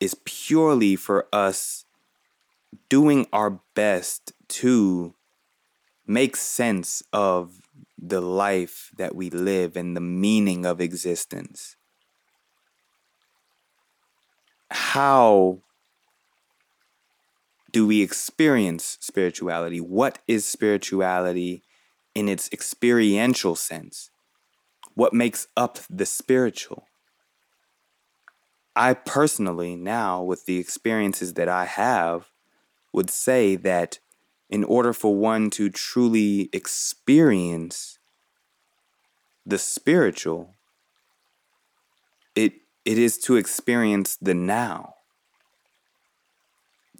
is 0.00 0.16
purely 0.24 0.96
for 0.96 1.26
us 1.32 1.84
doing 2.88 3.26
our 3.32 3.60
best 3.74 4.32
to 4.48 5.14
make 6.06 6.34
sense 6.34 7.02
of 7.12 7.59
the 8.02 8.20
life 8.20 8.90
that 8.96 9.14
we 9.14 9.28
live 9.28 9.76
and 9.76 9.94
the 9.94 10.00
meaning 10.00 10.64
of 10.64 10.80
existence. 10.80 11.76
How 14.70 15.58
do 17.70 17.86
we 17.86 18.02
experience 18.02 18.96
spirituality? 19.00 19.80
What 19.80 20.18
is 20.26 20.44
spirituality 20.44 21.62
in 22.14 22.28
its 22.28 22.48
experiential 22.52 23.54
sense? 23.54 24.10
What 24.94 25.12
makes 25.12 25.48
up 25.56 25.78
the 25.88 26.06
spiritual? 26.06 26.86
I 28.74 28.94
personally, 28.94 29.76
now 29.76 30.22
with 30.22 30.46
the 30.46 30.58
experiences 30.58 31.34
that 31.34 31.48
I 31.48 31.66
have, 31.66 32.30
would 32.92 33.10
say 33.10 33.56
that 33.56 33.98
in 34.50 34.64
order 34.64 34.92
for 34.92 35.14
one 35.14 35.48
to 35.50 35.70
truly 35.70 36.50
experience 36.52 37.98
the 39.46 39.58
spiritual, 39.58 40.56
it, 42.34 42.54
it 42.84 42.98
is 42.98 43.16
to 43.18 43.36
experience 43.36 44.16
the 44.20 44.34
now, 44.34 44.94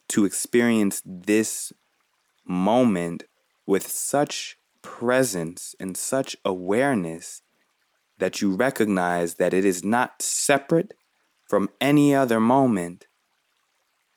to 0.09 0.25
experience 0.25 1.03
this 1.05 1.73
moment 2.47 3.25
with 3.67 3.87
such 3.87 4.57
presence 4.83 5.75
and 5.81 5.97
such 5.97 6.37
awareness 6.45 7.43
that 8.19 8.41
you 8.41 8.55
recognize 8.55 9.35
that 9.35 9.53
it 9.53 9.65
is 9.65 9.85
not 9.85 10.23
separate 10.23 10.95
from 11.49 11.69
any 11.81 12.15
other 12.15 12.39
moment. 12.39 13.07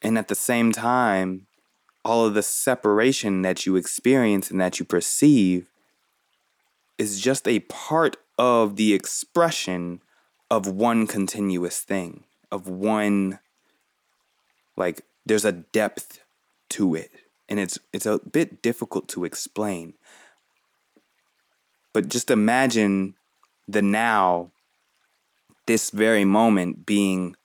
And 0.01 0.17
at 0.17 0.27
the 0.27 0.35
same 0.35 0.71
time, 0.71 1.47
all 2.05 2.25
of 2.25 2.33
the 2.33 2.43
separation 2.43 3.41
that 3.43 3.65
you 3.65 3.75
experience 3.75 4.51
and 4.51 4.59
that 4.59 4.79
you 4.79 4.85
perceive 4.85 5.69
is 6.97 7.19
just 7.19 7.47
a 7.47 7.59
part 7.61 8.17
of 8.37 8.75
the 8.75 8.93
expression 8.93 10.01
of 10.51 10.67
one 10.67 11.07
continuous 11.07 11.79
thing, 11.81 12.23
of 12.51 12.67
one, 12.67 13.39
like, 14.75 15.01
there's 15.25 15.45
a 15.45 15.51
depth 15.51 16.19
to 16.69 16.95
it. 16.95 17.11
And 17.49 17.59
it's, 17.59 17.79
it's 17.91 18.05
a 18.05 18.19
bit 18.19 18.61
difficult 18.61 19.07
to 19.09 19.25
explain. 19.25 19.93
But 21.93 22.09
just 22.09 22.31
imagine 22.31 23.15
the 23.67 23.81
now 23.81 24.51
this 25.65 25.91
very 25.91 26.25
moment 26.25 26.85
being 26.85 27.35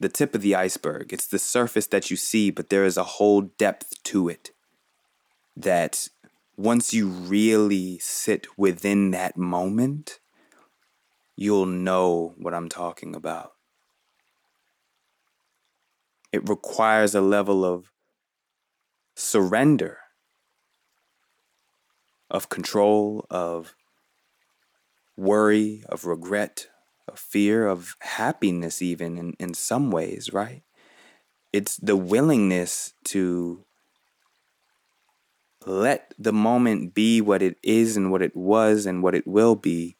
the 0.00 0.08
tip 0.08 0.34
of 0.34 0.42
the 0.42 0.54
iceberg. 0.54 1.12
It's 1.12 1.26
the 1.26 1.38
surface 1.38 1.86
that 1.88 2.10
you 2.10 2.16
see, 2.16 2.50
but 2.50 2.70
there 2.70 2.84
is 2.84 2.96
a 2.96 3.04
whole 3.04 3.42
depth 3.42 4.02
to 4.04 4.28
it 4.28 4.52
that 5.56 6.08
once 6.56 6.94
you 6.94 7.08
really 7.08 7.98
sit 7.98 8.46
within 8.56 9.10
that 9.10 9.36
moment, 9.36 10.20
you'll 11.36 11.66
know 11.66 12.34
what 12.36 12.54
I'm 12.54 12.68
talking 12.68 13.14
about. 13.14 13.52
It 16.32 16.48
requires 16.48 17.14
a 17.14 17.20
level 17.20 17.64
of 17.64 17.90
surrender, 19.14 19.98
of 22.30 22.48
control, 22.48 23.26
of 23.30 23.74
worry, 25.16 25.82
of 25.88 26.04
regret, 26.04 26.68
a 27.08 27.16
fear 27.16 27.66
of 27.66 27.96
happiness, 28.00 28.82
even 28.82 29.18
in, 29.18 29.34
in 29.38 29.54
some 29.54 29.90
ways, 29.90 30.32
right? 30.32 30.62
It's 31.52 31.76
the 31.76 31.96
willingness 31.96 32.94
to 33.04 33.64
let 35.66 36.14
the 36.18 36.32
moment 36.32 36.94
be 36.94 37.20
what 37.20 37.42
it 37.42 37.56
is 37.62 37.96
and 37.96 38.10
what 38.10 38.22
it 38.22 38.36
was 38.36 38.86
and 38.86 39.02
what 39.02 39.14
it 39.14 39.26
will 39.26 39.54
be, 39.54 39.96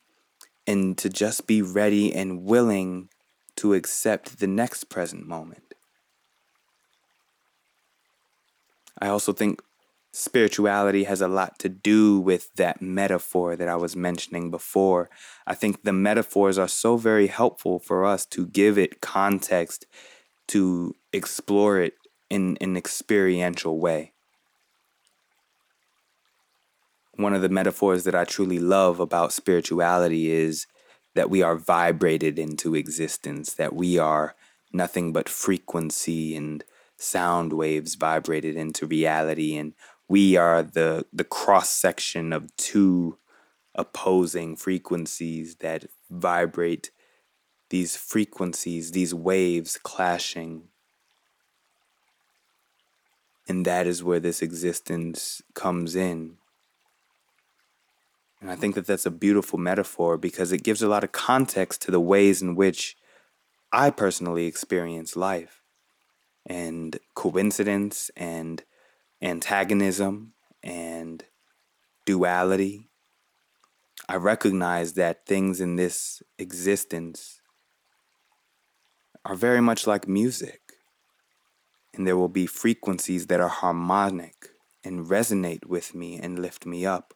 and 0.66 0.96
to 0.98 1.08
just 1.08 1.46
be 1.46 1.62
ready 1.62 2.14
and 2.14 2.44
willing 2.44 3.08
to 3.56 3.74
accept 3.74 4.38
the 4.38 4.46
next 4.46 4.84
present 4.84 5.26
moment. 5.26 5.74
I 9.00 9.08
also 9.08 9.32
think 9.32 9.62
spirituality 10.18 11.04
has 11.04 11.20
a 11.20 11.28
lot 11.28 11.60
to 11.60 11.68
do 11.68 12.18
with 12.18 12.52
that 12.54 12.82
metaphor 12.82 13.54
that 13.54 13.68
I 13.68 13.76
was 13.76 13.94
mentioning 13.94 14.50
before. 14.50 15.08
I 15.46 15.54
think 15.54 15.84
the 15.84 15.92
metaphors 15.92 16.58
are 16.58 16.66
so 16.66 16.96
very 16.96 17.28
helpful 17.28 17.78
for 17.78 18.04
us 18.04 18.26
to 18.26 18.46
give 18.46 18.76
it 18.76 19.00
context, 19.00 19.86
to 20.48 20.96
explore 21.12 21.78
it 21.78 21.94
in 22.28 22.58
an 22.60 22.76
experiential 22.76 23.78
way. 23.78 24.12
One 27.14 27.32
of 27.32 27.42
the 27.42 27.48
metaphors 27.48 28.02
that 28.02 28.14
I 28.16 28.24
truly 28.24 28.58
love 28.58 28.98
about 28.98 29.32
spirituality 29.32 30.32
is 30.32 30.66
that 31.14 31.30
we 31.30 31.42
are 31.42 31.56
vibrated 31.56 32.40
into 32.40 32.74
existence, 32.74 33.54
that 33.54 33.72
we 33.72 33.98
are 33.98 34.34
nothing 34.72 35.12
but 35.12 35.28
frequency 35.28 36.34
and 36.34 36.64
sound 36.96 37.52
waves 37.52 37.94
vibrated 37.94 38.56
into 38.56 38.84
reality 38.84 39.56
and 39.56 39.74
we 40.08 40.36
are 40.36 40.62
the 40.62 41.06
the 41.12 41.24
cross 41.24 41.68
section 41.68 42.32
of 42.32 42.54
two 42.56 43.18
opposing 43.74 44.56
frequencies 44.56 45.56
that 45.56 45.86
vibrate 46.10 46.90
these 47.70 47.96
frequencies 47.96 48.92
these 48.92 49.14
waves 49.14 49.78
clashing. 49.82 50.64
And 53.46 53.64
that 53.64 53.86
is 53.86 54.04
where 54.04 54.20
this 54.20 54.42
existence 54.42 55.40
comes 55.54 55.94
in. 55.94 56.36
And 58.40 58.50
i 58.50 58.56
think 58.56 58.74
that 58.74 58.86
that's 58.86 59.06
a 59.06 59.10
beautiful 59.10 59.58
metaphor 59.58 60.16
because 60.16 60.52
it 60.52 60.62
gives 60.62 60.82
a 60.82 60.88
lot 60.88 61.04
of 61.04 61.12
context 61.12 61.82
to 61.82 61.90
the 61.90 62.00
ways 62.00 62.40
in 62.40 62.54
which 62.54 62.96
i 63.72 63.90
personally 63.90 64.46
experience 64.46 65.16
life 65.16 65.62
and 66.46 66.98
coincidence 67.14 68.10
and 68.16 68.62
antagonism 69.20 70.32
and 70.62 71.24
duality. 72.04 72.88
I 74.08 74.16
recognize 74.16 74.94
that 74.94 75.26
things 75.26 75.60
in 75.60 75.76
this 75.76 76.22
existence 76.38 77.40
are 79.24 79.34
very 79.34 79.60
much 79.60 79.86
like 79.86 80.08
music, 80.08 80.60
and 81.92 82.06
there 82.06 82.16
will 82.16 82.28
be 82.28 82.46
frequencies 82.46 83.26
that 83.26 83.40
are 83.40 83.48
harmonic 83.48 84.48
and 84.84 85.06
resonate 85.06 85.66
with 85.66 85.94
me 85.94 86.18
and 86.18 86.38
lift 86.38 86.64
me 86.64 86.86
up, 86.86 87.12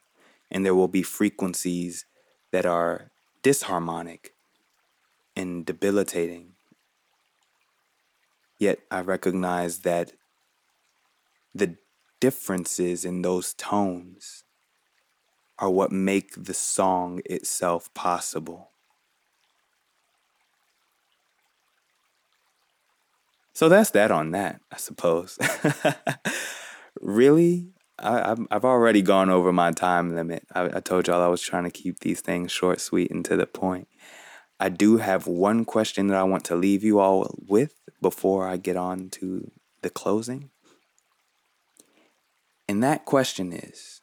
and 0.51 0.67
there 0.67 0.75
will 0.75 0.89
be 0.89 1.03
frequencies 1.03 2.05
that 2.51 2.67
are 2.67 3.13
disharmonic 3.43 4.33
and 5.35 5.65
debilitating. 5.65 6.53
Yet 8.59 8.81
I 8.91 9.01
recognize 9.01 9.79
that 9.81 10.13
the 11.55 11.77
differences 12.23 13.05
in 13.05 13.23
those 13.23 13.53
tones 13.55 14.45
are 15.59 15.69
what 15.69 15.91
make 15.91 16.33
the 16.37 16.55
song 16.55 17.21
itself 17.25 17.93
possible. 17.95 18.71
So 23.53 23.69
that's 23.69 23.91
that 23.91 24.13
on 24.13 24.31
that, 24.31 24.61
I 24.71 24.77
suppose. 24.77 25.37
really? 27.01 27.73
I, 27.99 28.37
have 28.53 28.65
already 28.65 29.03
gone 29.03 29.29
over 29.29 29.53
my 29.53 29.73
time 29.73 30.15
limit. 30.15 30.47
I, 30.55 30.77
I 30.77 30.81
told 30.81 31.09
y'all 31.09 31.23
I 31.23 31.27
was 31.27 31.43
trying 31.43 31.65
to 31.65 31.71
keep 31.73 31.99
these 31.99 32.21
things 32.21 32.53
short, 32.53 32.81
sweet, 32.81 33.11
and 33.11 33.25
to 33.25 33.37
the 33.37 33.49
point. 33.49 33.89
I 34.61 34.69
do 34.69 34.99
have 34.99 35.27
one 35.27 35.65
question 35.65 36.07
that 36.07 36.17
I 36.17 36.23
want 36.23 36.45
to 36.45 36.55
leave 36.55 36.85
you 36.85 37.01
all 37.01 37.35
with 37.49 37.75
before 38.01 38.47
I 38.47 38.59
get 38.59 38.77
on 38.77 39.11
to 39.11 39.51
the 39.83 39.91
closing. 39.91 40.52
And 42.83 42.91
that 42.91 43.05
question 43.05 43.53
is 43.53 44.01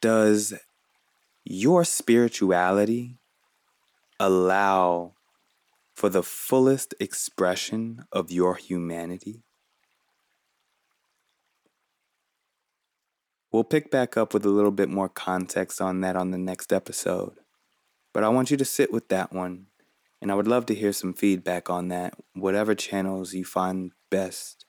Does 0.00 0.54
your 1.44 1.84
spirituality 1.84 3.18
allow 4.18 5.12
for 5.94 6.08
the 6.08 6.24
fullest 6.24 6.94
expression 6.98 8.06
of 8.10 8.32
your 8.32 8.56
humanity? 8.56 9.44
We'll 13.52 13.62
pick 13.62 13.88
back 13.88 14.16
up 14.16 14.34
with 14.34 14.44
a 14.44 14.48
little 14.48 14.72
bit 14.72 14.88
more 14.88 15.08
context 15.08 15.80
on 15.80 16.00
that 16.00 16.16
on 16.16 16.32
the 16.32 16.38
next 16.38 16.72
episode. 16.72 17.34
But 18.12 18.24
I 18.24 18.30
want 18.30 18.50
you 18.50 18.56
to 18.56 18.64
sit 18.64 18.92
with 18.92 19.06
that 19.10 19.32
one, 19.32 19.66
and 20.20 20.32
I 20.32 20.34
would 20.34 20.48
love 20.48 20.66
to 20.66 20.74
hear 20.74 20.92
some 20.92 21.14
feedback 21.14 21.70
on 21.70 21.86
that, 21.86 22.14
whatever 22.34 22.74
channels 22.74 23.32
you 23.32 23.44
find 23.44 23.92
best 24.10 24.66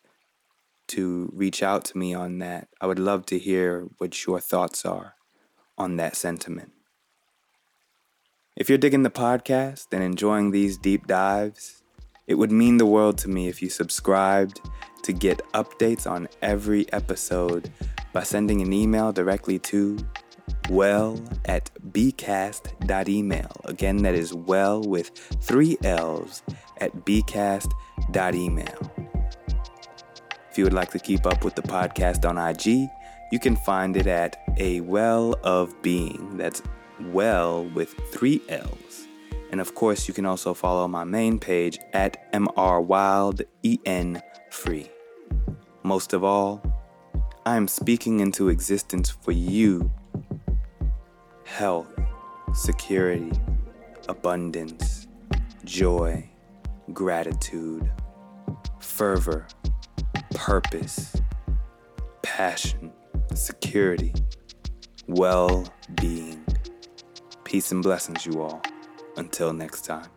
to 0.87 1.31
reach 1.33 1.63
out 1.63 1.85
to 1.85 1.97
me 1.97 2.13
on 2.13 2.39
that. 2.39 2.67
I 2.81 2.87
would 2.87 2.99
love 2.99 3.25
to 3.27 3.39
hear 3.39 3.87
what 3.97 4.25
your 4.25 4.39
thoughts 4.39 4.85
are 4.85 5.15
on 5.77 5.97
that 5.97 6.15
sentiment. 6.15 6.71
If 8.55 8.69
you're 8.69 8.77
digging 8.77 9.03
the 9.03 9.09
podcast 9.09 9.87
and 9.91 10.03
enjoying 10.03 10.51
these 10.51 10.77
deep 10.77 11.07
dives, 11.07 11.81
it 12.27 12.35
would 12.35 12.51
mean 12.51 12.77
the 12.77 12.85
world 12.85 13.17
to 13.19 13.27
me 13.27 13.47
if 13.47 13.61
you 13.61 13.69
subscribed 13.69 14.61
to 15.03 15.11
get 15.11 15.41
updates 15.53 16.09
on 16.09 16.29
every 16.41 16.91
episode 16.93 17.69
by 18.13 18.23
sending 18.23 18.61
an 18.61 18.71
email 18.71 19.11
directly 19.11 19.59
to 19.59 19.97
well 20.69 21.19
at 21.45 21.69
bcast.email. 21.91 23.51
Again, 23.65 23.97
that 23.97 24.15
is 24.15 24.33
well 24.33 24.81
with 24.81 25.09
three 25.41 25.77
L's 25.83 26.43
at 26.77 26.93
bcast.email. 27.05 29.02
If 30.53 30.59
you 30.59 30.65
would 30.65 30.73
like 30.73 30.91
to 30.91 30.99
keep 30.99 31.25
up 31.25 31.43
with 31.43 31.55
the 31.55 31.63
podcast 31.63 32.29
on 32.29 32.37
IG, 32.37 32.87
you 33.31 33.39
can 33.39 33.55
find 33.55 33.97
it 33.97 34.05
at 34.05 34.37
A 34.57 34.81
Well 34.81 35.35
of 35.41 35.81
Being. 35.81 36.37
That's 36.37 36.61
well 37.07 37.65
with 37.69 37.95
three 38.11 38.39
L's. 38.49 39.07
And 39.51 39.59
of 39.59 39.73
course, 39.73 40.07
you 40.07 40.13
can 40.13 40.27
also 40.27 40.53
follow 40.53 40.87
my 40.87 41.05
main 41.05 41.39
page 41.39 41.79
at 41.93 42.31
MR 42.33 42.85
Wild 42.85 43.41
EN 43.63 44.21
Free. 44.51 44.91
Most 45.81 46.13
of 46.13 46.23
all, 46.23 46.61
I 47.47 47.57
am 47.57 47.67
speaking 47.67 48.19
into 48.19 48.49
existence 48.49 49.09
for 49.09 49.31
you 49.31 49.91
health, 51.45 51.91
security, 52.53 53.31
abundance, 54.07 55.07
joy, 55.65 56.29
gratitude, 56.93 57.91
fervor 58.79 59.47
purpose, 60.33 61.15
passion, 62.21 62.91
security, 63.33 64.13
well 65.07 65.65
being. 66.01 66.43
Peace 67.43 67.71
and 67.71 67.83
blessings, 67.83 68.25
you 68.25 68.41
all. 68.41 68.61
Until 69.17 69.53
next 69.53 69.85
time. 69.85 70.12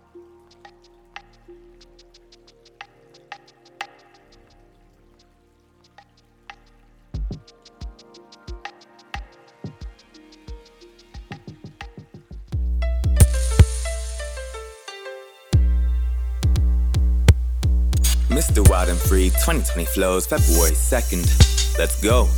Mr. 18.37 18.69
Wild 18.69 18.91
and 18.91 18.99
Free 18.99 19.31
2020 19.31 19.87
flows 19.87 20.27
February 20.27 20.73
2nd. 20.73 21.79
Let's 21.79 21.99
go. 22.03 22.29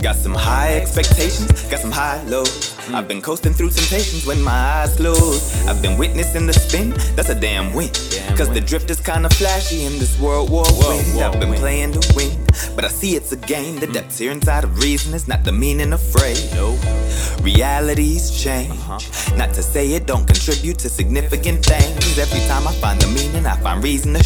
Got 0.00 0.16
some 0.16 0.32
high 0.32 0.76
expectations, 0.76 1.64
got 1.64 1.80
some 1.80 1.90
high 1.90 2.22
lows. 2.22 2.74
I've 2.94 3.06
been 3.06 3.20
coasting 3.20 3.52
through 3.52 3.70
temptations 3.70 4.24
when 4.24 4.40
my 4.40 4.52
eyes 4.52 4.96
close. 4.96 5.54
I've 5.66 5.82
been 5.82 5.98
witnessing 5.98 6.46
the 6.46 6.54
spin, 6.54 6.94
that's 7.14 7.28
a 7.28 7.34
damn 7.34 7.74
win. 7.74 7.90
Cause 8.38 8.48
the 8.48 8.62
drift 8.62 8.88
is 8.88 9.00
kinda 9.00 9.28
flashy 9.28 9.84
in 9.84 9.98
this 9.98 10.18
world 10.18 10.48
war 10.48 10.64
wind. 10.78 11.20
I've 11.20 11.38
been 11.38 11.52
playing 11.52 11.92
to 11.92 12.14
win, 12.16 12.32
but 12.74 12.86
I 12.86 12.88
see 12.88 13.14
it's 13.14 13.30
a 13.32 13.36
game. 13.36 13.76
The 13.80 13.88
depths 13.88 14.16
here 14.16 14.32
inside 14.32 14.64
of 14.64 14.78
reason 14.82 15.12
is 15.12 15.28
not 15.28 15.44
the 15.44 15.52
meaning 15.52 15.92
of 15.92 16.00
phrase. 16.00 16.48
Realities 17.42 18.30
change. 18.30 18.70
Uh-huh. 18.70 19.36
Not 19.36 19.52
to 19.54 19.62
say 19.62 19.92
it 19.92 20.06
don't 20.06 20.26
contribute 20.26 20.78
to 20.78 20.88
significant 20.88 21.66
things. 21.66 22.18
Every 22.18 22.40
time 22.48 22.66
I 22.66 22.72
find 22.80 22.98
the 22.98 23.08
meaning, 23.08 23.44
I 23.44 23.56
find 23.56 23.84
reason 23.84 24.14
to 24.14 24.22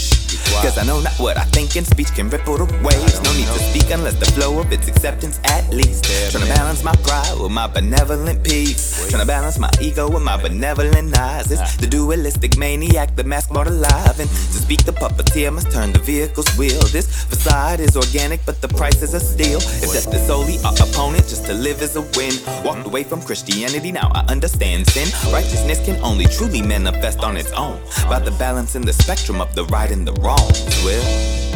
Cause 0.61 0.77
I 0.77 0.85
know 0.85 1.01
not 1.01 1.15
what 1.19 1.37
I 1.37 1.45
think 1.45 1.77
and 1.77 1.87
speech 1.87 2.13
can 2.15 2.29
ripple 2.29 2.59
the 2.59 2.67
waves. 2.85 3.21
No 3.23 3.33
need 3.33 3.47
to 3.47 3.59
speak 3.71 3.91
unless 3.91 4.15
the 4.15 4.27
flow 4.27 4.61
of 4.61 4.71
its 4.73 4.87
acceptance 4.89 5.41
at 5.45 5.69
least. 5.73 6.05
Trying 6.31 6.45
to 6.47 6.55
balance 6.55 6.85
my 6.85 6.95
pride 6.97 7.39
with 7.41 7.51
my 7.51 7.67
benevolent 7.67 8.45
peace. 8.45 9.09
Trying 9.09 9.23
to 9.23 9.27
balance 9.27 9.59
my 9.59 9.71
ego 9.81 10.11
with 10.11 10.23
my 10.23 10.41
benevolent 10.41 11.17
eyes. 11.19 11.51
It's 11.51 11.77
the 11.77 11.87
dualistic 11.87 12.57
maniac, 12.59 13.17
the 13.17 13.25
mask 13.25 13.51
brought 13.51 13.67
alive. 13.67 14.21
And 14.21 14.29
to 14.29 14.59
speak 14.65 14.85
the 14.85 14.93
puppeteer 14.93 15.53
must 15.53 15.73
turn 15.73 15.93
the 15.93 15.99
vehicle's 15.99 16.51
wheel. 16.59 16.83
This 16.93 17.25
facade 17.25 17.81
is 17.81 17.97
organic, 17.97 18.45
but 18.45 18.61
the 18.61 18.69
price 18.69 19.03
is 19.03 19.15
a 19.15 19.21
steal. 19.21 19.59
If 19.59 19.93
death 19.93 20.15
is 20.15 20.27
solely 20.27 20.59
our 20.65 20.75
opponent, 20.75 21.29
just 21.29 21.47
to 21.47 21.55
live 21.55 21.81
is 21.83 21.97
a 21.97 22.03
win. 22.17 22.35
Walked 22.65 22.87
away 22.87 23.05
from 23.05 23.23
Christianity, 23.23 23.91
now 23.93 24.11
I 24.15 24.21
understand 24.29 24.87
sin. 24.89 25.09
Righteousness 25.33 25.85
can 25.85 25.97
only 26.03 26.27
truly 26.27 26.63
manifest 26.63 27.21
on 27.21 27.37
its 27.37 27.53
own. 27.53 27.81
By 28.09 28.21
the 28.21 28.33
balance 28.33 28.75
in 28.75 28.83
the 28.83 28.93
spectrum 28.93 29.41
of 29.41 29.55
the 29.55 29.65
right 29.67 29.91
and 29.91 30.07
the 30.07 30.13
wrong. 30.21 30.42
Well, 30.85 31.52